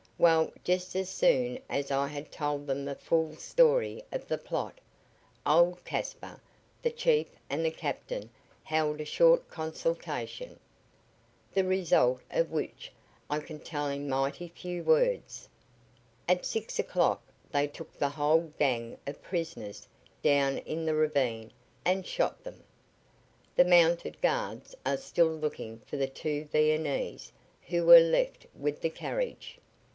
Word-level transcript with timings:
Well, 0.17 0.51
just 0.63 0.95
as 0.95 1.09
soon 1.09 1.59
as 1.67 1.89
I 1.89 2.07
had 2.07 2.31
told 2.31 2.67
them 2.67 2.85
the 2.85 2.95
full 2.95 3.35
story 3.35 4.03
of 4.11 4.27
the 4.27 4.37
plot, 4.37 4.79
old 5.47 5.83
Caspar, 5.83 6.39
the 6.81 6.91
chief 6.91 7.27
and 7.49 7.65
the 7.65 7.71
captain 7.71 8.29
held 8.63 9.01
a 9.01 9.05
short 9.05 9.47
consultation, 9.49 10.59
the 11.53 11.63
result 11.63 12.21
of 12.31 12.51
which 12.51 12.91
I 13.31 13.39
can 13.39 13.59
tell 13.59 13.87
in 13.87 14.09
mighty 14.09 14.47
few 14.49 14.83
words. 14.83 15.47
At 16.27 16.45
six 16.45 16.77
o'clock 16.77 17.21
they 17.51 17.67
took 17.67 17.93
the 17.97 18.09
whole 18.09 18.51
gang 18.59 18.97
of 19.07 19.21
prisoners 19.23 19.87
down 20.23 20.59
in 20.59 20.85
the 20.85 20.95
ravine 20.95 21.51
and 21.83 22.05
shot 22.05 22.43
them. 22.43 22.63
The 23.55 23.65
mounted 23.65 24.21
guards 24.21 24.75
are 24.85 24.97
still 24.97 25.31
looking 25.33 25.79
for 25.79 25.97
the 25.97 26.07
two 26.07 26.45
Viennese 26.45 27.31
who 27.67 27.85
were 27.85 27.99
left 27.99 28.45
with 28.55 28.81
the 28.81 28.89
carriage. 28.89 29.57